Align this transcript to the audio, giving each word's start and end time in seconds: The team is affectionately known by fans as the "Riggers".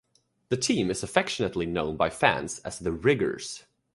The 0.49 0.57
team 0.57 0.89
is 0.89 1.03
affectionately 1.03 1.67
known 1.67 1.95
by 1.95 2.09
fans 2.09 2.57
as 2.61 2.79
the 2.79 2.91
"Riggers". 2.91 3.65